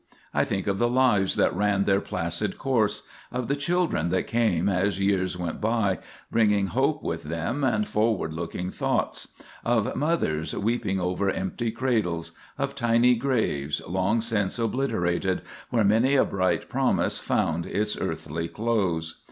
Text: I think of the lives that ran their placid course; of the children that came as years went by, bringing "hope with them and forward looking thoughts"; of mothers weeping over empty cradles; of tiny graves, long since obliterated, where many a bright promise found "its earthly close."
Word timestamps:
I 0.33 0.45
think 0.45 0.65
of 0.65 0.79
the 0.79 0.89
lives 0.89 1.35
that 1.35 1.55
ran 1.55 1.83
their 1.83 2.01
placid 2.01 2.57
course; 2.57 3.03
of 3.31 3.47
the 3.47 3.55
children 3.55 4.09
that 4.09 4.25
came 4.25 4.67
as 4.67 4.99
years 4.99 5.37
went 5.37 5.61
by, 5.61 5.99
bringing 6.31 6.65
"hope 6.73 7.03
with 7.03 7.21
them 7.25 7.63
and 7.63 7.87
forward 7.87 8.33
looking 8.33 8.71
thoughts"; 8.71 9.27
of 9.63 9.95
mothers 9.95 10.55
weeping 10.55 10.99
over 10.99 11.29
empty 11.29 11.69
cradles; 11.69 12.31
of 12.57 12.73
tiny 12.73 13.13
graves, 13.13 13.79
long 13.87 14.21
since 14.21 14.57
obliterated, 14.57 15.43
where 15.69 15.83
many 15.83 16.15
a 16.15 16.25
bright 16.25 16.67
promise 16.67 17.19
found 17.19 17.67
"its 17.67 17.95
earthly 17.95 18.47
close." 18.47 19.19